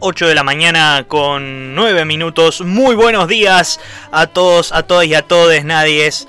8 0.00 0.28
de 0.28 0.34
la 0.34 0.42
mañana 0.42 1.04
con 1.08 1.74
9 1.74 2.04
minutos. 2.04 2.60
Muy 2.60 2.94
buenos 2.94 3.28
días 3.28 3.80
a 4.12 4.26
todos, 4.26 4.72
a 4.72 4.82
todas 4.82 5.06
y 5.06 5.14
a 5.14 5.22
todes, 5.22 5.64
nadie 5.64 6.06
es. 6.06 6.28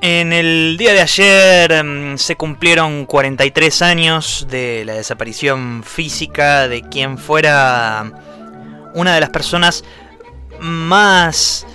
En 0.00 0.32
el 0.32 0.76
día 0.78 0.92
de 0.92 1.00
ayer 1.00 1.84
mm, 1.84 2.18
se 2.18 2.36
cumplieron 2.36 3.06
43 3.06 3.82
años 3.82 4.46
de 4.50 4.84
la 4.84 4.94
desaparición 4.94 5.82
física 5.82 6.68
de 6.68 6.82
quien 6.82 7.16
fuera 7.16 8.12
una 8.94 9.14
de 9.14 9.20
las 9.20 9.30
personas 9.30 9.84
más 10.60 11.66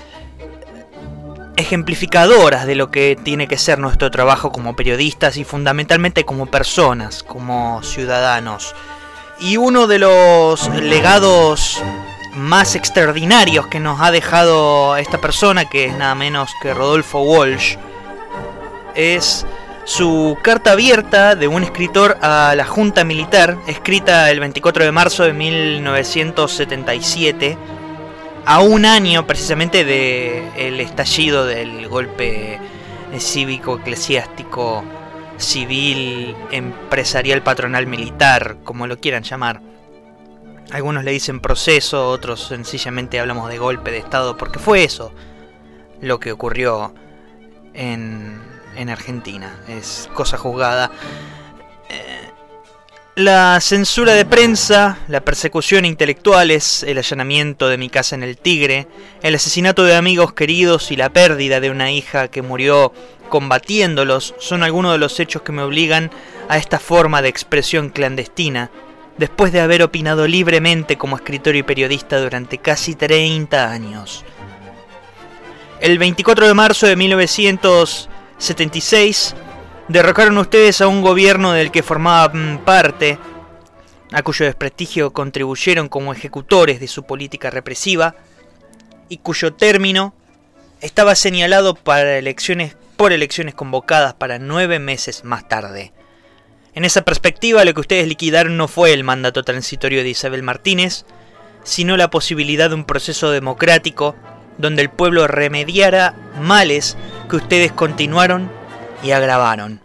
ejemplificadoras 1.58 2.66
de 2.66 2.76
lo 2.76 2.90
que 2.90 3.18
tiene 3.22 3.48
que 3.48 3.58
ser 3.58 3.80
nuestro 3.80 4.10
trabajo 4.12 4.52
como 4.52 4.76
periodistas 4.76 5.38
y 5.38 5.44
fundamentalmente 5.44 6.24
como 6.24 6.46
personas, 6.46 7.24
como 7.24 7.84
ciudadanos. 7.84 8.76
Y 9.42 9.58
uno 9.58 9.88
de 9.88 10.00
los 10.00 10.68
legados 10.76 11.82
más 12.36 12.76
extraordinarios 12.76 13.68
que 13.68 13.80
nos 13.80 14.02
ha 14.02 14.12
dejado 14.12 14.98
esta 14.98 15.20
persona, 15.20 15.64
que 15.66 15.86
es 15.86 15.98
nada 15.98 16.14
menos 16.16 16.52
que 16.62 16.74
Rodolfo 16.74 17.22
Walsh, 17.22 17.78
es 18.96 19.46
su 19.86 20.38
carta 20.42 20.74
abierta 20.74 21.36
de 21.36 21.48
un 21.48 21.64
escritor 21.64 22.18
a 22.22 22.54
la 22.56 22.66
Junta 22.66 23.06
Militar, 23.06 23.58
escrita 23.68 24.30
el 24.30 24.42
24 24.42 24.84
de 24.84 24.92
marzo 24.92 25.24
de 25.24 25.32
1977, 25.34 27.58
a 28.46 28.60
un 28.60 28.86
año 28.86 29.26
precisamente 29.26 29.86
del 29.86 30.80
estallido 30.80 31.46
del 31.46 31.88
golpe 31.88 32.60
cívico 33.20 33.80
eclesiástico 33.80 34.84
civil, 35.40 36.36
empresarial, 36.52 37.42
patronal, 37.42 37.88
militar, 37.88 38.58
como 38.64 38.88
lo 38.88 39.00
quieran 39.00 39.24
llamar. 39.24 39.62
Algunos 40.72 41.04
le 41.04 41.12
dicen 41.12 41.40
proceso, 41.40 42.10
otros 42.10 42.48
sencillamente 42.48 43.20
hablamos 43.20 43.50
de 43.50 43.58
golpe 43.58 43.92
de 43.92 43.98
Estado, 43.98 44.38
porque 44.38 44.60
fue 44.60 44.84
eso 44.84 45.12
lo 46.02 46.20
que 46.20 46.32
ocurrió 46.32 46.94
en, 47.74 48.40
en 48.76 48.90
Argentina. 48.90 49.60
Es 49.68 50.10
cosa 50.14 50.38
juzgada. 50.38 50.92
Eh, 51.90 52.19
la 53.16 53.60
censura 53.60 54.14
de 54.14 54.26
prensa, 54.26 55.00
la 55.08 55.22
persecución 55.22 55.86
a 55.86 55.88
intelectuales, 55.88 56.84
el 56.84 56.98
allanamiento 56.98 57.68
de 57.68 57.78
mi 57.78 57.90
casa 57.90 58.16
en 58.16 58.24
el 58.24 58.38
Tigre, 58.38 58.88
el 59.24 59.36
asesinato 59.36 59.84
de 59.84 59.96
amigos 59.96 60.32
queridos 60.34 60.92
y 60.92 60.96
la 60.96 61.10
pérdida 61.10 61.60
de 61.60 61.70
una 61.70 61.92
hija 61.92 62.30
que 62.30 62.42
murió 62.42 62.94
combatiéndolos 63.30 64.34
son 64.40 64.64
algunos 64.64 64.94
de 64.94 65.00
los 65.00 65.20
hechos 65.20 65.42
que 65.42 65.52
me 65.52 65.64
obligan 65.64 66.12
a 66.48 66.58
esta 66.58 66.80
forma 66.80 67.22
de 67.22 67.28
expresión 67.30 67.90
clandestina, 67.90 68.72
después 69.18 69.52
de 69.52 69.60
haber 69.60 69.84
opinado 69.84 70.26
libremente 70.28 70.98
como 70.98 71.18
escritor 71.18 71.56
y 71.56 71.64
periodista 71.64 72.20
durante 72.20 72.60
casi 72.60 72.96
30 72.96 73.70
años. 73.70 74.24
El 75.82 76.00
24 76.00 76.48
de 76.48 76.54
marzo 76.54 76.88
de 76.88 76.96
1976 76.96 79.36
derrocaron 79.90 80.38
ustedes 80.38 80.80
a 80.82 80.88
un 80.88 81.02
gobierno 81.02 81.52
del 81.52 81.72
que 81.72 81.84
formaban 81.84 82.62
parte, 82.64 83.18
a 84.12 84.22
cuyo 84.22 84.46
desprestigio 84.46 85.12
contribuyeron 85.12 85.90
como 85.90 86.14
ejecutores 86.14 86.80
de 86.80 86.88
su 86.88 87.04
política 87.04 87.50
represiva, 87.50 88.16
y 89.10 89.18
cuyo 89.18 89.54
término 89.54 90.14
estaba 90.82 91.16
señalado 91.16 91.74
para 91.74 92.18
elecciones 92.18 92.78
por 92.96 93.12
elecciones 93.12 93.56
convocadas 93.56 94.14
para 94.14 94.40
nueve 94.40 94.78
meses 94.78 95.24
más 95.24 95.48
tarde. 95.48 95.92
En 96.76 96.86
esa 96.86 97.02
perspectiva, 97.02 97.66
lo 97.66 97.74
que 97.74 97.82
ustedes 97.82 98.08
liquidaron 98.08 98.58
no 98.58 98.68
fue 98.68 98.94
el 98.94 99.04
mandato 99.04 99.44
transitorio 99.44 100.04
de 100.04 100.10
Isabel 100.10 100.44
Martínez, 100.44 101.06
sino 101.64 101.98
la 101.98 102.10
posibilidad 102.10 102.70
de 102.70 102.76
un 102.76 102.86
proceso 102.86 103.32
democrático 103.32 104.16
donde 104.58 104.84
el 104.84 104.90
pueblo 104.90 105.28
remediara 105.28 106.14
males 106.40 106.96
que 107.30 107.38
ustedes 107.38 107.72
continuaron 107.72 108.59
y 109.04 109.12
agravaron. 109.12 109.82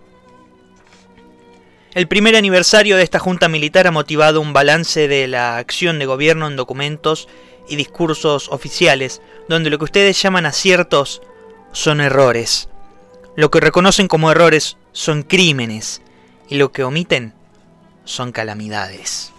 El 1.95 2.09
primer 2.09 2.35
aniversario 2.35 2.97
de 2.97 3.05
esta 3.05 3.21
junta 3.21 3.49
militar 3.49 3.87
ha 3.87 3.93
motivado 3.93 4.41
un 4.41 4.53
balance 4.53 5.07
de 5.07 5.29
la 5.29 5.59
acción 5.59 5.99
de 6.01 6.07
gobierno 6.07 6.49
en 6.49 6.57
documentos 6.57 7.29
y 7.69 7.77
discursos 7.77 8.49
oficiales, 8.51 9.23
donde 9.49 9.71
lo 9.71 9.79
que 9.79 9.85
ustedes 9.85 10.21
llaman 10.21 10.47
aciertos 10.47 11.23
son 11.73 12.01
errores. 12.01 12.69
Lo 13.37 13.51
que 13.51 13.61
reconocen 13.61 14.09
como 14.09 14.31
errores 14.31 14.77
son 14.93 15.23
crímenes 15.23 16.03
y 16.49 16.57
lo 16.57 16.73
que 16.73 16.85
omiten 16.85 17.33
son 18.05 18.33
calamidades. 18.33 19.33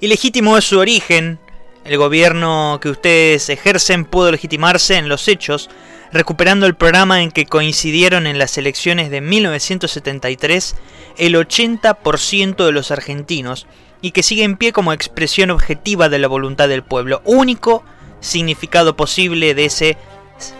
Ilegítimo 0.00 0.56
es 0.58 0.64
su 0.64 0.78
origen, 0.78 1.38
el 1.84 1.96
gobierno 1.98 2.78
que 2.80 2.90
ustedes 2.90 3.48
ejercen 3.48 4.04
pudo 4.04 4.30
legitimarse 4.30 4.96
en 4.96 5.08
los 5.08 5.26
hechos, 5.28 5.70
recuperando 6.12 6.66
el 6.66 6.74
programa 6.74 7.22
en 7.22 7.30
que 7.30 7.46
coincidieron 7.46 8.26
en 8.26 8.38
las 8.38 8.56
elecciones 8.58 9.10
de 9.10 9.20
1973 9.20 10.76
el 11.18 11.34
80% 11.34 12.64
de 12.64 12.72
los 12.72 12.90
argentinos 12.90 13.66
y 14.00 14.12
que 14.12 14.22
sigue 14.22 14.44
en 14.44 14.56
pie 14.56 14.72
como 14.72 14.92
expresión 14.92 15.50
objetiva 15.50 16.08
de 16.08 16.18
la 16.18 16.28
voluntad 16.28 16.68
del 16.68 16.82
pueblo, 16.82 17.22
único 17.24 17.84
significado 18.20 18.96
posible 18.96 19.54
de 19.54 19.64
ese, 19.66 19.96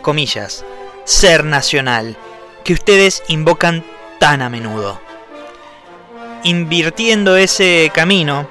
comillas, 0.03 0.65
ser 1.05 1.45
nacional 1.45 2.17
que 2.65 2.73
ustedes 2.73 3.23
invocan 3.29 3.85
tan 4.19 4.43
a 4.43 4.49
menudo. 4.49 5.01
Invirtiendo 6.43 7.37
ese 7.37 7.91
camino, 7.95 8.49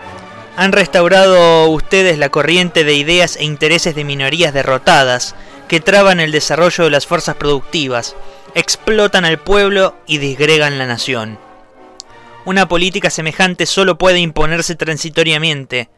han 0.57 0.72
restaurado 0.72 1.67
ustedes 1.67 2.17
la 2.17 2.29
corriente 2.29 2.83
de 2.83 2.94
ideas 2.94 3.35
e 3.35 3.44
intereses 3.44 3.95
de 3.95 4.03
minorías 4.03 4.53
derrotadas 4.53 5.35
que 5.68 5.80
traban 5.80 6.20
el 6.20 6.31
desarrollo 6.31 6.84
de 6.84 6.90
las 6.92 7.08
fuerzas 7.08 7.36
productivas, 7.36 8.16
explotan 8.53 9.26
al 9.26 9.40
pueblo 9.40 9.96
y 10.06 10.20
disgregan 10.20 10.78
la 10.78 10.86
nación. 10.86 11.40
Una 12.46 12.68
política 12.68 13.09
semejante 13.09 13.66
solo 13.66 13.98
puede 13.98 14.20
imponerse 14.20 14.75
transitoriamente, 14.75 15.90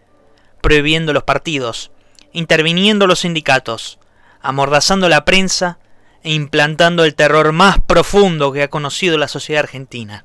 prohibiendo 0.62 1.12
los 1.12 1.24
partidos, 1.24 1.92
interviniendo 2.32 3.08
los 3.08 3.20
sindicatos, 3.20 4.00
amordazando 4.42 5.10
la 5.10 5.26
prensa 5.26 5.80
e 6.24 6.34
implantando 6.34 7.04
el 7.04 7.16
terror 7.16 7.52
más 7.52 7.80
profundo 7.82 8.52
que 8.52 8.64
ha 8.64 8.70
conocido 8.70 9.18
la 9.18 9.28
sociedad 9.28 9.64
argentina. 9.64 10.24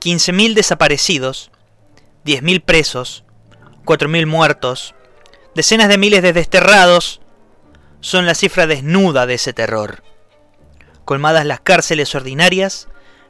15.000 0.00 0.54
desaparecidos, 0.54 1.50
10.000 2.24 2.62
presos, 2.64 3.24
4.000 3.84 4.26
muertos, 4.26 4.94
decenas 5.56 5.88
de 5.88 5.96
miles 5.96 6.20
de 6.20 6.34
desterrados 6.34 7.22
son 8.02 8.26
la 8.26 8.34
cifra 8.34 8.66
desnuda 8.66 9.24
de 9.24 9.34
ese 9.34 9.54
terror. 9.54 10.02
Colmadas 11.06 11.46
las 11.46 11.60
cárceles 11.60 12.14
ordinarias, 12.14 12.88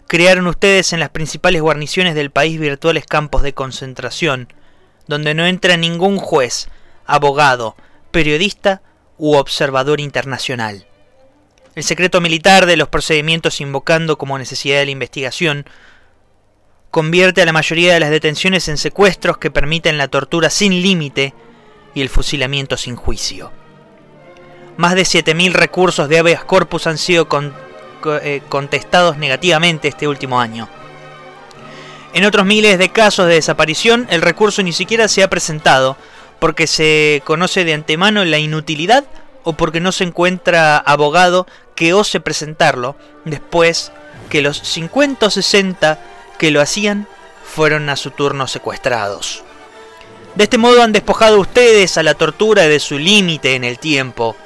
crearon 0.08 0.48
ustedes 0.48 0.92
en 0.92 0.98
las 0.98 1.10
principales 1.10 1.62
guarniciones 1.62 2.16
del 2.16 2.32
país 2.32 2.58
virtuales 2.58 3.06
campos 3.06 3.42
de 3.42 3.54
concentración, 3.54 4.52
donde 5.06 5.34
no 5.34 5.46
entra 5.46 5.76
ningún 5.76 6.18
juez, 6.18 6.68
abogado, 7.06 7.76
periodista 8.10 8.82
u 9.18 9.36
observador 9.36 10.00
internacional. 10.00 10.88
El 11.76 11.84
secreto 11.84 12.20
militar 12.20 12.66
de 12.66 12.76
los 12.76 12.88
procedimientos 12.88 13.60
invocando 13.60 14.18
como 14.18 14.36
necesidad 14.36 14.78
de 14.78 14.86
la 14.86 14.90
investigación 14.90 15.64
convierte 16.90 17.42
a 17.42 17.46
la 17.46 17.52
mayoría 17.52 17.94
de 17.94 18.00
las 18.00 18.10
detenciones 18.10 18.66
en 18.66 18.78
secuestros 18.78 19.38
que 19.38 19.52
permiten 19.52 19.96
la 19.96 20.08
tortura 20.08 20.50
sin 20.50 20.82
límite 20.82 21.32
y 21.96 22.02
el 22.02 22.10
fusilamiento 22.10 22.76
sin 22.76 22.94
juicio. 22.94 23.50
Más 24.76 24.94
de 24.94 25.02
7.000 25.02 25.52
recursos 25.52 26.10
de 26.10 26.18
habeas 26.18 26.44
corpus 26.44 26.86
han 26.86 26.98
sido 26.98 27.26
eh, 28.22 28.42
contestados 28.50 29.16
negativamente 29.16 29.88
este 29.88 30.06
último 30.06 30.38
año. 30.38 30.68
En 32.12 32.26
otros 32.26 32.44
miles 32.44 32.78
de 32.78 32.90
casos 32.90 33.28
de 33.28 33.36
desaparición, 33.36 34.06
el 34.10 34.20
recurso 34.20 34.62
ni 34.62 34.74
siquiera 34.74 35.08
se 35.08 35.22
ha 35.22 35.30
presentado, 35.30 35.96
porque 36.38 36.66
se 36.66 37.22
conoce 37.24 37.64
de 37.64 37.72
antemano 37.72 38.26
la 38.26 38.38
inutilidad 38.38 39.04
o 39.42 39.54
porque 39.54 39.80
no 39.80 39.90
se 39.90 40.04
encuentra 40.04 40.76
abogado 40.76 41.46
que 41.74 41.94
ose 41.94 42.20
presentarlo 42.20 42.94
después 43.24 43.90
que 44.28 44.42
los 44.42 44.58
50 44.58 45.24
o 45.24 45.30
60 45.30 45.98
que 46.38 46.50
lo 46.50 46.60
hacían 46.60 47.08
fueron 47.42 47.88
a 47.88 47.96
su 47.96 48.10
turno 48.10 48.48
secuestrados. 48.48 49.45
De 50.36 50.44
este 50.44 50.58
modo 50.58 50.82
han 50.82 50.92
despojado 50.92 51.40
ustedes 51.40 51.96
a 51.96 52.02
la 52.02 52.12
tortura 52.12 52.68
de 52.68 52.78
su 52.78 52.98
límite 52.98 53.54
en 53.54 53.64
el 53.64 53.78
tiempo. 53.78 54.36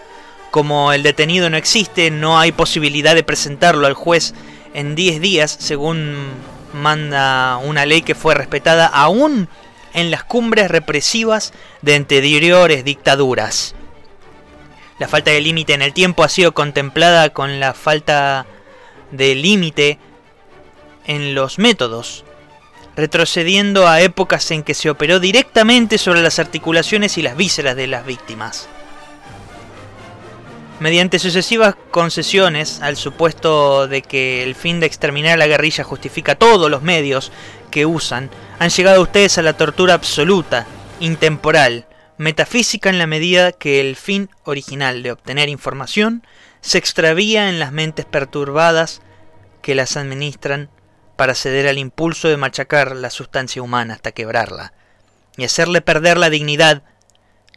Como 0.52 0.92
el 0.92 1.02
detenido 1.02 1.50
no 1.50 1.56
existe, 1.56 2.12
no 2.12 2.38
hay 2.38 2.52
posibilidad 2.52 3.16
de 3.16 3.24
presentarlo 3.24 3.88
al 3.88 3.94
juez 3.94 4.32
en 4.72 4.94
10 4.94 5.20
días, 5.20 5.56
según 5.58 6.28
manda 6.72 7.56
una 7.56 7.86
ley 7.86 8.02
que 8.02 8.14
fue 8.14 8.36
respetada 8.36 8.86
aún 8.86 9.48
en 9.92 10.12
las 10.12 10.22
cumbres 10.22 10.70
represivas 10.70 11.52
de 11.82 11.96
anteriores 11.96 12.84
dictaduras. 12.84 13.74
La 15.00 15.08
falta 15.08 15.32
de 15.32 15.40
límite 15.40 15.74
en 15.74 15.82
el 15.82 15.92
tiempo 15.92 16.22
ha 16.22 16.28
sido 16.28 16.52
contemplada 16.52 17.30
con 17.30 17.58
la 17.58 17.74
falta 17.74 18.46
de 19.10 19.34
límite 19.34 19.98
en 21.04 21.34
los 21.34 21.58
métodos. 21.58 22.24
Retrocediendo 23.00 23.88
a 23.88 24.02
épocas 24.02 24.50
en 24.50 24.62
que 24.62 24.74
se 24.74 24.90
operó 24.90 25.18
directamente 25.20 25.96
sobre 25.96 26.22
las 26.22 26.38
articulaciones 26.38 27.16
y 27.16 27.22
las 27.22 27.36
vísceras 27.36 27.74
de 27.74 27.86
las 27.86 28.04
víctimas. 28.04 28.68
Mediante 30.80 31.18
sucesivas 31.18 31.76
concesiones 31.90 32.80
al 32.82 32.96
supuesto 32.96 33.88
de 33.88 34.02
que 34.02 34.42
el 34.42 34.54
fin 34.54 34.80
de 34.80 34.86
exterminar 34.86 35.34
a 35.34 35.36
la 35.38 35.46
guerrilla 35.46 35.82
justifica 35.82 36.34
todos 36.34 36.70
los 36.70 36.82
medios 36.82 37.32
que 37.70 37.86
usan, 37.86 38.30
han 38.58 38.70
llegado 38.70 39.02
ustedes 39.02 39.38
a 39.38 39.42
la 39.42 39.54
tortura 39.54 39.94
absoluta, 39.94 40.66
intemporal, 41.00 41.86
metafísica 42.18 42.90
en 42.90 42.98
la 42.98 43.06
medida 43.06 43.52
que 43.52 43.80
el 43.80 43.96
fin 43.96 44.28
original 44.44 45.02
de 45.02 45.12
obtener 45.12 45.48
información 45.48 46.22
se 46.60 46.76
extravía 46.76 47.48
en 47.48 47.58
las 47.60 47.72
mentes 47.72 48.04
perturbadas 48.04 49.00
que 49.62 49.74
las 49.74 49.96
administran 49.96 50.68
para 51.20 51.34
ceder 51.34 51.68
al 51.68 51.76
impulso 51.76 52.28
de 52.28 52.38
machacar 52.38 52.96
la 52.96 53.10
sustancia 53.10 53.60
humana 53.60 53.92
hasta 53.92 54.12
quebrarla 54.12 54.72
y 55.36 55.44
hacerle 55.44 55.82
perder 55.82 56.16
la 56.16 56.30
dignidad 56.30 56.82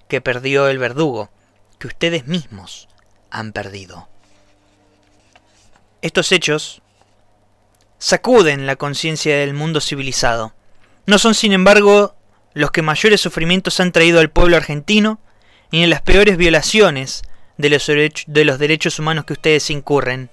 que 0.10 0.20
perdió 0.20 0.68
el 0.68 0.80
verdugo, 0.80 1.32
que 1.80 1.88
ustedes 1.88 2.28
mismos 2.28 2.90
han 3.32 3.54
perdido. 3.54 4.10
Estos 6.02 6.34
hechos 6.34 6.82
sacuden 8.00 8.68
la 8.68 8.76
conciencia 8.76 9.38
del 9.38 9.54
mundo 9.54 9.80
civilizado. 9.80 10.54
No 11.06 11.18
son, 11.18 11.34
sin 11.34 11.54
embargo, 11.54 12.18
los 12.54 12.70
que 12.72 12.82
mayores 12.82 13.22
sufrimientos 13.22 13.80
han 13.80 13.94
traído 13.94 14.20
al 14.20 14.30
pueblo 14.30 14.58
argentino, 14.58 15.22
ni 15.72 15.86
en 15.86 15.90
las 15.90 16.02
peores 16.02 16.36
violaciones 16.36 17.22
de 17.58 17.70
los, 17.70 17.88
de 17.88 18.44
los 18.44 18.60
derechos 18.60 19.00
humanos 19.00 19.24
que 19.24 19.32
ustedes 19.32 19.70
incurren. 19.70 20.30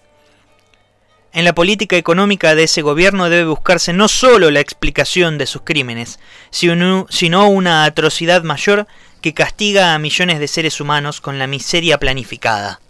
En 1.33 1.45
la 1.45 1.55
política 1.55 1.97
económica 1.97 2.57
de 2.57 2.65
ese 2.65 2.83
gobierno 2.83 3.31
debe 3.31 3.45
buscarse 3.45 3.93
no 3.93 4.09
solo 4.09 4.51
la 4.51 4.59
explicación 4.59 5.39
de 5.39 5.47
sus 5.47 5.63
crímenes, 5.63 6.19
sino 6.51 7.49
una 7.49 7.85
atrocidad 7.85 8.43
mayor 8.43 8.89
que 9.21 9.33
castiga 9.33 9.95
a 9.95 9.99
millones 9.99 10.41
de 10.41 10.49
seres 10.49 10.81
humanos 10.81 11.21
con 11.21 11.39
la 11.39 11.47
miseria 11.47 11.99
planificada. 11.99 12.81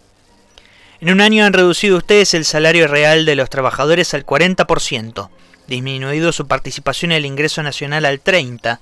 En 1.03 1.11
un 1.11 1.21
año 1.21 1.45
han 1.45 1.53
reducido 1.53 1.99
ustedes 1.99 2.33
el 2.33 2.45
salario 2.47 2.89
real 2.89 3.27
de 3.27 3.35
los 3.35 3.51
trabajadores 3.51 4.15
al 4.15 4.25
40%, 4.25 5.29
disminuido 5.67 6.33
su 6.33 6.47
participación 6.47 7.13
en 7.13 7.19
el 7.19 7.27
ingreso 7.27 7.63
nacional 7.63 8.07
al 8.07 8.23
30%, 8.23 8.79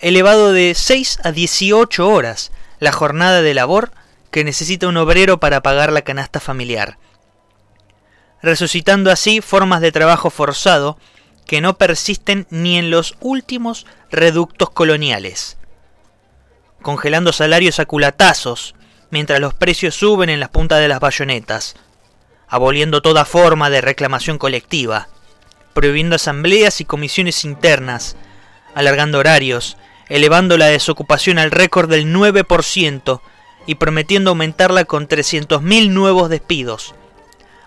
elevado 0.00 0.52
de 0.52 0.74
6 0.74 1.20
a 1.24 1.32
18 1.32 2.08
horas 2.08 2.50
la 2.80 2.90
jornada 2.90 3.42
de 3.42 3.54
labor 3.54 3.92
que 4.30 4.44
necesita 4.44 4.88
un 4.88 4.96
obrero 4.96 5.38
para 5.38 5.60
pagar 5.60 5.92
la 5.92 6.02
canasta 6.02 6.40
familiar, 6.40 6.96
resucitando 8.42 9.10
así 9.10 9.40
formas 9.40 9.80
de 9.80 9.92
trabajo 9.92 10.30
forzado 10.30 10.98
que 11.46 11.60
no 11.60 11.76
persisten 11.76 12.46
ni 12.50 12.78
en 12.78 12.90
los 12.90 13.16
últimos 13.20 13.86
reductos 14.10 14.70
coloniales, 14.70 15.58
congelando 16.82 17.32
salarios 17.32 17.80
a 17.80 17.86
culatazos 17.86 18.74
mientras 19.10 19.40
los 19.40 19.54
precios 19.54 19.96
suben 19.96 20.30
en 20.30 20.40
las 20.40 20.48
puntas 20.48 20.80
de 20.80 20.88
las 20.88 21.00
bayonetas, 21.00 21.74
aboliendo 22.48 23.02
toda 23.02 23.24
forma 23.24 23.70
de 23.70 23.80
reclamación 23.80 24.38
colectiva, 24.38 25.08
prohibiendo 25.74 26.16
asambleas 26.16 26.80
y 26.80 26.84
comisiones 26.84 27.44
internas, 27.44 28.16
alargando 28.74 29.18
horarios, 29.18 29.76
elevando 30.08 30.56
la 30.56 30.66
desocupación 30.66 31.38
al 31.38 31.50
récord 31.50 31.88
del 31.90 32.14
9% 32.14 33.20
y 33.66 33.74
prometiendo 33.76 34.30
aumentarla 34.30 34.84
con 34.84 35.08
300.000 35.08 35.90
nuevos 35.90 36.28
despidos. 36.30 36.94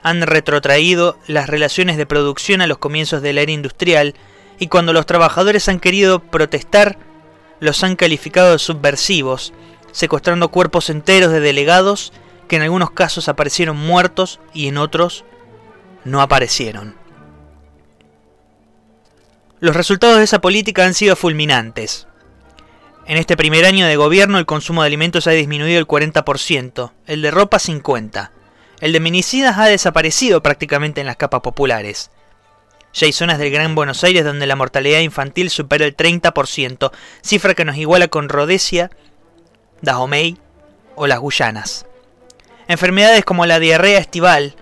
Han 0.04 0.22
retrotraído 0.22 1.18
las 1.28 1.48
relaciones 1.48 1.98
de 1.98 2.06
producción 2.06 2.62
a 2.62 2.68
los 2.68 2.78
comienzos 2.78 3.22
de 3.22 3.34
la 3.34 3.42
era 3.42 3.52
industrial 3.52 4.14
y 4.60 4.68
cuando 4.68 4.94
los 4.94 5.06
trabajadores 5.06 5.68
han 5.70 5.80
querido 5.80 6.20
protestar, 6.20 6.98
los 7.60 7.84
han 7.84 7.96
calificado 7.96 8.52
de 8.52 8.60
subversivos 8.60 9.54
secuestrando 9.94 10.50
cuerpos 10.50 10.90
enteros 10.90 11.32
de 11.32 11.40
delegados 11.40 12.12
que 12.50 12.58
en 12.58 12.64
algunos 12.64 12.92
casos 12.92 13.30
aparecieron 13.30 13.78
muertos 13.78 14.42
y 14.54 14.68
en 14.68 14.78
otros 14.78 15.24
no 16.04 16.22
aparecieron. 16.22 16.96
Los 19.62 19.78
resultados 19.78 20.18
de 20.18 20.26
esa 20.26 20.42
política 20.42 20.84
han 20.84 20.94
sido 20.94 21.16
fulminantes. 21.16 22.08
En 23.06 23.18
este 23.18 23.38
primer 23.38 23.66
año 23.66 23.86
de 23.86 23.96
gobierno 23.96 24.38
el 24.38 24.46
consumo 24.46 24.82
de 24.82 24.88
alimentos 24.88 25.28
ha 25.28 25.32
disminuido 25.32 25.80
el 25.80 25.88
40%, 25.88 26.92
el 27.08 27.22
de 27.22 27.32
ropa 27.32 27.60
50%, 27.60 28.30
el 28.84 28.92
de 28.92 29.00
minicidas 29.00 29.58
ha 29.60 29.68
desaparecido 29.68 30.44
prácticamente 30.44 31.00
en 31.00 31.08
las 31.08 31.16
capas 31.16 31.40
populares. 31.40 32.12
Ya 32.94 33.06
hay 33.06 33.14
zonas 33.14 33.40
del 33.40 33.50
Gran 33.50 33.76
Buenos 33.76 34.04
Aires 34.04 34.26
donde 34.26 34.46
la 34.46 34.58
mortalidad 34.58 35.00
infantil 35.00 35.50
supera 35.50 35.86
el 35.86 35.96
30%, 35.96 36.92
cifra 37.22 37.54
que 37.54 37.64
nos 37.64 37.78
iguala 37.78 38.10
con 38.10 38.28
Rhodesia 38.28 38.92
Dahomey 39.82 40.38
o 40.98 41.08
las 41.08 41.20
Guyanas. 41.20 41.86
Enfermedades 42.68 43.24
como 43.24 43.46
la 43.46 43.60
diarrea 43.60 44.00
estival, 44.00 44.58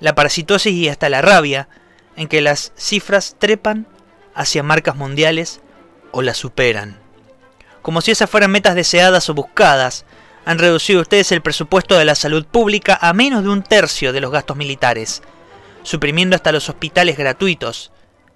la 0.00 0.14
parasitosis 0.14 0.74
y 0.74 0.90
hasta 0.90 1.08
la 1.08 1.22
rabia, 1.22 1.70
en 2.14 2.28
que 2.28 2.42
las 2.42 2.74
cifras 2.76 3.36
trepan 3.38 3.86
hacia 4.34 4.62
marcas 4.62 4.96
mundiales 4.96 5.62
o 6.10 6.20
las 6.20 6.36
superan. 6.36 6.98
Como 7.80 8.02
si 8.02 8.10
esas 8.10 8.28
fueran 8.28 8.50
metas 8.50 8.74
deseadas 8.74 9.30
o 9.30 9.34
buscadas, 9.34 10.04
han 10.44 10.58
reducido 10.58 11.00
ustedes 11.00 11.32
el 11.32 11.42
presupuesto 11.42 11.96
de 11.96 12.04
la 12.04 12.14
salud 12.14 12.44
pública 12.44 12.98
a 13.00 13.12
menos 13.12 13.42
de 13.44 13.50
un 13.50 13.62
tercio 13.62 14.12
de 14.12 14.20
los 14.20 14.32
gastos 14.32 14.56
militares, 14.56 15.22
suprimiendo 15.82 16.36
hasta 16.36 16.52
los 16.52 16.68
hospitales 16.68 17.16
gratuitos, 17.16 17.92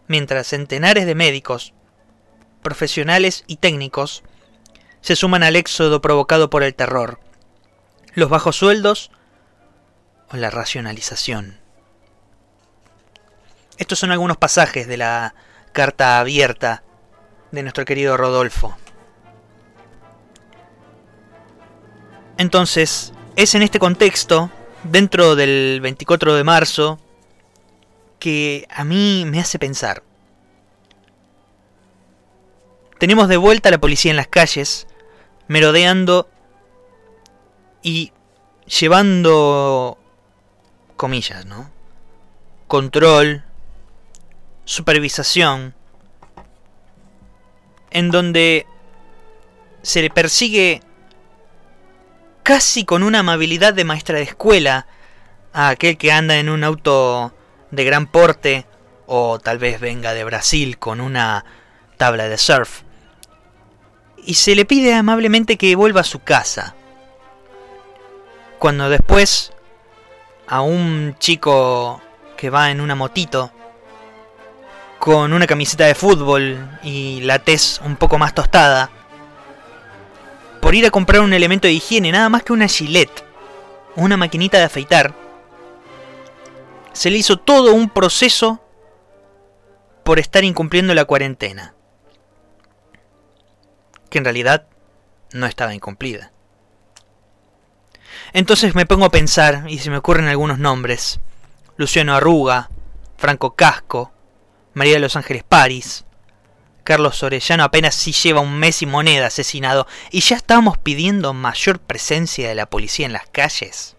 mientras 0.06 0.46
centenares 0.48 1.06
de 1.06 1.14
médicos, 1.14 1.72
profesionales 2.62 3.44
y 3.46 3.56
técnicos 3.56 4.22
se 5.00 5.16
suman 5.16 5.42
al 5.42 5.56
éxodo 5.56 6.00
provocado 6.00 6.50
por 6.50 6.62
el 6.62 6.74
terror, 6.74 7.20
los 8.14 8.28
bajos 8.28 8.56
sueldos 8.56 9.10
o 10.30 10.36
la 10.36 10.50
racionalización. 10.50 11.60
Estos 13.78 13.98
son 13.98 14.10
algunos 14.10 14.36
pasajes 14.36 14.88
de 14.88 14.96
la 14.96 15.34
carta 15.72 16.18
abierta 16.18 16.82
de 17.52 17.62
nuestro 17.62 17.84
querido 17.84 18.16
Rodolfo. 18.16 18.76
Entonces, 22.38 23.12
es 23.36 23.54
en 23.54 23.62
este 23.62 23.78
contexto, 23.78 24.50
dentro 24.84 25.36
del 25.36 25.80
24 25.80 26.34
de 26.34 26.44
marzo, 26.44 26.98
que 28.18 28.66
a 28.70 28.84
mí 28.84 29.24
me 29.26 29.40
hace 29.40 29.58
pensar. 29.58 30.02
Tenemos 32.98 33.28
de 33.28 33.36
vuelta 33.36 33.68
a 33.68 33.72
la 33.72 33.78
policía 33.78 34.10
en 34.10 34.16
las 34.16 34.28
calles, 34.28 34.86
merodeando 35.48 36.28
y 37.82 38.12
llevando 38.66 39.98
comillas, 40.96 41.46
¿no? 41.46 41.70
Control, 42.66 43.44
supervisación, 44.64 45.74
en 47.90 48.10
donde 48.10 48.66
se 49.82 50.02
le 50.02 50.10
persigue 50.10 50.80
casi 52.46 52.84
con 52.84 53.02
una 53.02 53.18
amabilidad 53.18 53.74
de 53.74 53.82
maestra 53.82 54.18
de 54.18 54.22
escuela 54.22 54.86
a 55.52 55.70
aquel 55.70 55.98
que 55.98 56.12
anda 56.12 56.36
en 56.36 56.48
un 56.48 56.62
auto 56.62 57.34
de 57.72 57.84
gran 57.84 58.06
porte 58.06 58.66
o 59.06 59.40
tal 59.40 59.58
vez 59.58 59.80
venga 59.80 60.14
de 60.14 60.22
Brasil 60.22 60.78
con 60.78 61.00
una 61.00 61.44
tabla 61.96 62.28
de 62.28 62.38
surf 62.38 62.82
y 64.24 64.34
se 64.34 64.54
le 64.54 64.64
pide 64.64 64.94
amablemente 64.94 65.56
que 65.56 65.74
vuelva 65.74 66.02
a 66.02 66.04
su 66.04 66.20
casa. 66.20 66.76
Cuando 68.60 68.90
después 68.90 69.52
a 70.46 70.60
un 70.60 71.16
chico 71.18 72.00
que 72.36 72.48
va 72.48 72.70
en 72.70 72.80
una 72.80 72.94
motito 72.94 73.50
con 75.00 75.32
una 75.32 75.48
camiseta 75.48 75.86
de 75.86 75.96
fútbol 75.96 76.78
y 76.84 77.22
la 77.22 77.40
tez 77.40 77.80
un 77.84 77.96
poco 77.96 78.18
más 78.18 78.34
tostada, 78.34 78.88
por 80.66 80.74
ir 80.74 80.84
a 80.84 80.90
comprar 80.90 81.20
un 81.20 81.32
elemento 81.32 81.68
de 81.68 81.74
higiene, 81.74 82.10
nada 82.10 82.28
más 82.28 82.42
que 82.42 82.52
una 82.52 82.66
gilet, 82.66 83.08
una 83.94 84.16
maquinita 84.16 84.58
de 84.58 84.64
afeitar, 84.64 85.14
se 86.92 87.08
le 87.08 87.18
hizo 87.18 87.36
todo 87.36 87.72
un 87.72 87.88
proceso 87.88 88.60
por 90.02 90.18
estar 90.18 90.42
incumpliendo 90.42 90.92
la 90.92 91.04
cuarentena 91.04 91.76
que 94.10 94.18
en 94.18 94.24
realidad 94.24 94.66
no 95.32 95.46
estaba 95.46 95.72
incumplida. 95.72 96.32
Entonces 98.32 98.74
me 98.74 98.86
pongo 98.86 99.04
a 99.04 99.10
pensar 99.10 99.66
y 99.68 99.78
se 99.78 99.90
me 99.90 99.98
ocurren 99.98 100.26
algunos 100.26 100.58
nombres. 100.58 101.20
Luciano 101.76 102.12
Arruga, 102.12 102.70
Franco 103.16 103.54
Casco, 103.54 104.10
María 104.74 104.94
de 104.94 104.98
los 104.98 105.14
Ángeles 105.14 105.44
París, 105.44 106.06
Carlos 106.86 107.20
Orellano 107.24 107.64
apenas 107.64 107.96
si 107.96 108.12
lleva 108.12 108.40
un 108.40 108.58
mes 108.58 108.80
y 108.80 108.86
moneda 108.86 109.26
asesinado 109.26 109.88
y 110.12 110.20
ya 110.20 110.36
estábamos 110.36 110.78
pidiendo 110.78 111.34
mayor 111.34 111.80
presencia 111.80 112.48
de 112.48 112.54
la 112.54 112.66
policía 112.66 113.06
en 113.06 113.12
las 113.12 113.26
calles. 113.26 113.96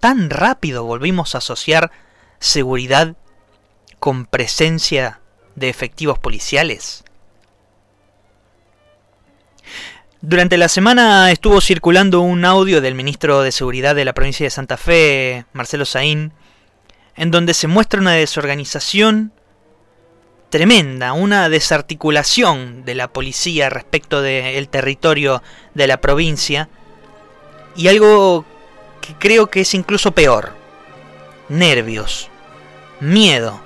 Tan 0.00 0.28
rápido 0.28 0.82
volvimos 0.82 1.34
a 1.34 1.38
asociar 1.38 1.92
seguridad 2.40 3.14
con 4.00 4.26
presencia 4.26 5.20
de 5.54 5.68
efectivos 5.68 6.18
policiales? 6.18 7.04
Durante 10.20 10.56
la 10.56 10.68
semana 10.68 11.30
estuvo 11.30 11.60
circulando 11.60 12.22
un 12.22 12.44
audio 12.44 12.80
del 12.80 12.96
ministro 12.96 13.42
de 13.42 13.52
Seguridad 13.52 13.94
de 13.94 14.04
la 14.04 14.14
provincia 14.14 14.44
de 14.44 14.50
Santa 14.50 14.76
Fe, 14.76 15.46
Marcelo 15.52 15.84
Saín, 15.84 16.32
en 17.14 17.30
donde 17.30 17.54
se 17.54 17.68
muestra 17.68 18.00
una 18.00 18.14
desorganización 18.14 19.32
tremenda, 20.50 21.12
una 21.12 21.48
desarticulación 21.48 22.84
de 22.84 22.94
la 22.94 23.08
policía 23.08 23.68
respecto 23.68 24.22
del 24.22 24.68
territorio 24.68 25.42
de 25.74 25.86
la 25.86 26.00
provincia 26.00 26.68
y 27.74 27.88
algo 27.88 28.44
que 29.00 29.14
creo 29.14 29.48
que 29.48 29.60
es 29.60 29.74
incluso 29.74 30.12
peor, 30.12 30.52
nervios, 31.48 32.30
miedo 33.00 33.60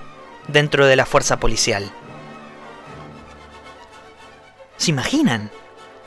dentro 0.49 0.87
de 0.87 0.97
la 0.97 1.07
fuerza 1.07 1.39
policial. 1.39 1.91
¿Se 4.77 4.91
imaginan? 4.91 5.51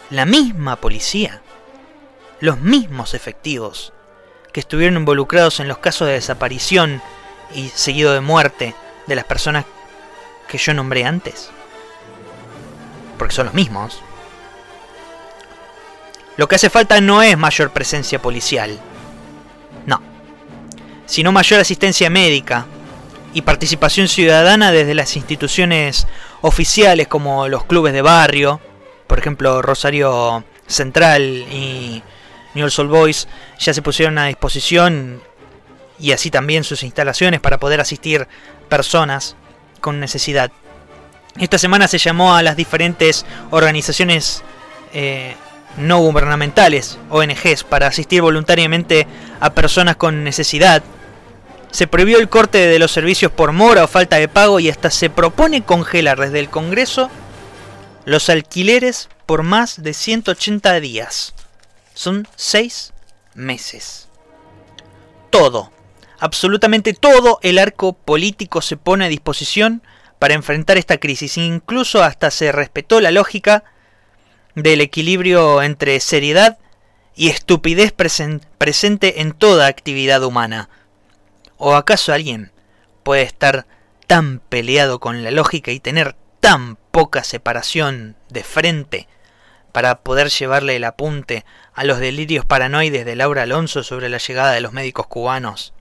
La 0.09 0.25
misma 0.25 0.75
policía, 0.75 1.41
los 2.39 2.59
mismos 2.59 3.13
efectivos 3.13 3.93
que 4.51 4.59
estuvieron 4.59 4.97
involucrados 4.97 5.59
en 5.59 5.67
los 5.67 5.77
casos 5.79 6.07
de 6.07 6.13
desaparición 6.13 7.01
y 7.55 7.69
seguido 7.69 8.13
de 8.13 8.21
muerte 8.21 8.75
de 9.07 9.15
las 9.15 9.25
personas 9.25 9.65
que 10.53 10.59
yo 10.59 10.71
nombré 10.75 11.03
antes. 11.03 11.49
Porque 13.17 13.33
son 13.33 13.47
los 13.47 13.55
mismos. 13.55 14.03
Lo 16.37 16.47
que 16.47 16.57
hace 16.57 16.69
falta 16.69 17.01
no 17.01 17.23
es 17.23 17.35
mayor 17.35 17.71
presencia 17.71 18.21
policial. 18.21 18.79
No. 19.87 19.99
Sino 21.07 21.31
mayor 21.31 21.59
asistencia 21.59 22.11
médica 22.11 22.67
y 23.33 23.41
participación 23.41 24.07
ciudadana 24.07 24.71
desde 24.71 24.93
las 24.93 25.15
instituciones 25.15 26.05
oficiales 26.41 27.07
como 27.07 27.47
los 27.47 27.65
clubes 27.65 27.93
de 27.93 28.03
barrio, 28.03 28.61
por 29.07 29.17
ejemplo 29.17 29.63
Rosario 29.63 30.43
Central 30.67 31.23
y 31.23 32.03
New 32.53 32.69
Soul 32.69 32.89
Boys 32.89 33.27
ya 33.57 33.73
se 33.73 33.81
pusieron 33.81 34.19
a 34.19 34.27
disposición 34.27 35.19
y 35.97 36.11
así 36.11 36.29
también 36.29 36.63
sus 36.63 36.83
instalaciones 36.83 37.39
para 37.39 37.59
poder 37.59 37.81
asistir 37.81 38.27
personas 38.69 39.35
con 39.83 39.99
necesidad. 39.99 40.49
Esta 41.37 41.57
semana 41.57 41.89
se 41.89 41.97
llamó 41.97 42.35
a 42.35 42.41
las 42.41 42.55
diferentes 42.55 43.25
organizaciones 43.51 44.43
eh, 44.93 45.35
no 45.77 45.99
gubernamentales, 45.99 46.97
ONGs, 47.09 47.65
para 47.65 47.87
asistir 47.87 48.21
voluntariamente 48.21 49.05
a 49.41 49.53
personas 49.53 49.97
con 49.97 50.23
necesidad. 50.23 50.81
Se 51.69 51.85
prohibió 51.85 52.17
el 52.19 52.29
corte 52.29 52.59
de 52.59 52.79
los 52.79 52.93
servicios 52.93 53.31
por 53.31 53.51
mora 53.51 53.83
o 53.83 53.87
falta 53.87 54.15
de 54.15 54.29
pago 54.29 54.61
y 54.61 54.69
hasta 54.69 54.89
se 54.89 55.09
propone 55.09 55.63
congelar 55.63 56.17
desde 56.17 56.39
el 56.39 56.49
Congreso 56.49 57.09
los 58.05 58.29
alquileres 58.29 59.09
por 59.25 59.43
más 59.43 59.83
de 59.83 59.93
180 59.93 60.79
días. 60.79 61.33
Son 61.93 62.25
6 62.37 62.93
meses. 63.33 64.07
Todo, 65.29 65.71
absolutamente 66.23 66.93
todo 66.93 67.37
el 67.41 67.59
arco 67.59 67.91
político 67.91 68.61
se 68.61 68.77
pone 68.77 69.03
a 69.03 69.09
disposición 69.09 69.83
para 70.19 70.35
enfrentar 70.35 70.77
esta 70.77 70.97
crisis. 70.97 71.37
Incluso 71.37 72.01
hasta 72.01 72.31
se 72.31 72.53
respetó 72.53 73.01
la 73.01 73.11
lógica 73.11 73.65
del 74.55 74.79
equilibrio 74.79 75.61
entre 75.61 75.99
seriedad 75.99 76.59
y 77.13 77.27
estupidez 77.27 77.91
presente 77.91 79.19
en 79.19 79.33
toda 79.33 79.67
actividad 79.67 80.23
humana. 80.23 80.69
¿O 81.57 81.75
acaso 81.75 82.13
alguien 82.13 82.53
puede 83.03 83.23
estar 83.23 83.67
tan 84.07 84.39
peleado 84.39 85.01
con 85.01 85.25
la 85.25 85.31
lógica 85.31 85.71
y 85.71 85.81
tener 85.81 86.15
tan 86.39 86.77
poca 86.91 87.25
separación 87.25 88.15
de 88.29 88.45
frente 88.45 89.09
para 89.73 89.99
poder 90.03 90.29
llevarle 90.29 90.77
el 90.77 90.85
apunte 90.85 91.43
a 91.73 91.83
los 91.83 91.99
delirios 91.99 92.45
paranoides 92.45 93.03
de 93.03 93.17
Laura 93.17 93.41
Alonso 93.41 93.83
sobre 93.83 94.07
la 94.07 94.19
llegada 94.19 94.53
de 94.53 94.61
los 94.61 94.71
médicos 94.71 95.07
cubanos? 95.07 95.73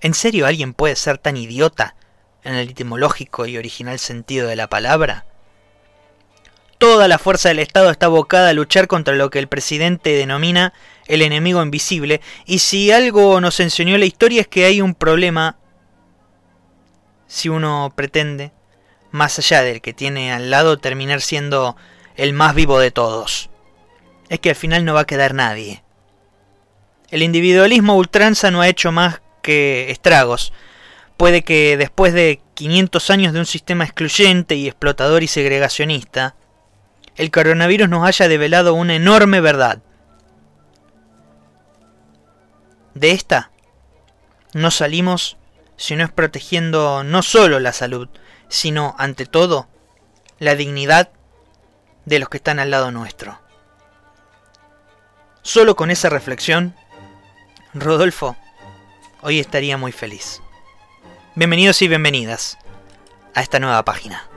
¿En 0.00 0.14
serio 0.14 0.46
alguien 0.46 0.72
puede 0.72 0.96
ser 0.96 1.18
tan 1.18 1.36
idiota 1.36 1.94
en 2.42 2.54
el 2.54 2.70
etimológico 2.70 3.46
y 3.46 3.58
original 3.58 3.98
sentido 3.98 4.48
de 4.48 4.56
la 4.56 4.68
palabra? 4.68 5.26
Toda 6.78 7.08
la 7.08 7.18
fuerza 7.18 7.50
del 7.50 7.58
Estado 7.58 7.90
está 7.90 8.06
abocada 8.06 8.48
a 8.48 8.54
luchar 8.54 8.86
contra 8.86 9.14
lo 9.14 9.28
que 9.28 9.38
el 9.38 9.48
presidente 9.48 10.14
denomina 10.14 10.72
el 11.06 11.20
enemigo 11.20 11.62
invisible, 11.62 12.22
y 12.46 12.60
si 12.60 12.90
algo 12.90 13.40
nos 13.42 13.60
enseñó 13.60 13.98
la 13.98 14.06
historia 14.06 14.40
es 14.40 14.48
que 14.48 14.64
hay 14.64 14.80
un 14.80 14.94
problema 14.94 15.58
si 17.26 17.48
uno 17.48 17.92
pretende, 17.94 18.52
más 19.10 19.38
allá 19.38 19.62
del 19.62 19.82
que 19.82 19.92
tiene 19.92 20.32
al 20.32 20.50
lado, 20.50 20.78
terminar 20.78 21.20
siendo 21.20 21.76
el 22.16 22.32
más 22.32 22.54
vivo 22.54 22.78
de 22.78 22.90
todos. 22.90 23.50
Es 24.30 24.40
que 24.40 24.50
al 24.50 24.56
final 24.56 24.84
no 24.84 24.94
va 24.94 25.00
a 25.00 25.06
quedar 25.06 25.34
nadie. 25.34 25.82
El 27.10 27.22
individualismo 27.22 27.96
ultranza 27.96 28.50
no 28.50 28.62
ha 28.62 28.68
hecho 28.68 28.90
más 28.90 29.20
que 29.40 29.90
estragos. 29.90 30.52
Puede 31.16 31.42
que 31.42 31.76
después 31.76 32.14
de 32.14 32.40
500 32.54 33.10
años 33.10 33.32
de 33.32 33.40
un 33.40 33.46
sistema 33.46 33.84
excluyente 33.84 34.54
y 34.54 34.66
explotador 34.66 35.22
y 35.22 35.26
segregacionista, 35.26 36.34
el 37.16 37.30
coronavirus 37.30 37.88
nos 37.88 38.06
haya 38.06 38.28
develado 38.28 38.74
una 38.74 38.94
enorme 38.94 39.40
verdad. 39.40 39.82
De 42.94 43.12
esta 43.12 43.50
no 44.52 44.70
salimos 44.70 45.36
si 45.76 45.96
no 45.96 46.04
es 46.04 46.10
protegiendo 46.10 47.04
no 47.04 47.22
solo 47.22 47.60
la 47.60 47.72
salud, 47.72 48.08
sino 48.48 48.94
ante 48.98 49.26
todo 49.26 49.68
la 50.38 50.54
dignidad 50.54 51.10
de 52.04 52.18
los 52.18 52.28
que 52.28 52.38
están 52.38 52.58
al 52.58 52.70
lado 52.70 52.90
nuestro. 52.90 53.40
Solo 55.42 55.76
con 55.76 55.90
esa 55.90 56.08
reflexión, 56.08 56.74
Rodolfo 57.72 58.36
hoy 59.22 59.38
estaría 59.38 59.76
muy 59.76 59.92
feliz. 59.92 60.40
Bienvenidos 61.34 61.82
y 61.82 61.88
bienvenidas 61.88 62.58
a 63.34 63.42
esta 63.42 63.58
nueva 63.58 63.84
página. 63.84 64.29